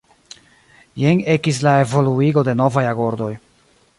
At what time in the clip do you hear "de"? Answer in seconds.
2.49-2.57